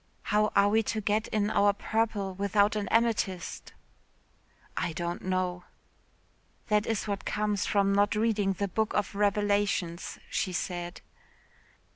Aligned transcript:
"How 0.23 0.51
are 0.55 0.69
we 0.69 0.81
to 0.81 0.99
get 0.99 1.27
in 1.27 1.51
our 1.51 1.73
purple 1.73 2.33
without 2.33 2.75
an 2.75 2.87
amethyst?" 2.87 3.71
"I 4.75 4.93
don't 4.93 5.21
know." 5.21 5.65
"That 6.69 6.87
is 6.87 7.07
what 7.07 7.23
comes 7.23 7.67
from 7.67 7.93
not 7.93 8.15
reading 8.15 8.53
the 8.53 8.67
Book 8.67 8.95
of 8.95 9.13
Revelations," 9.13 10.17
she 10.27 10.53
said. 10.53 11.01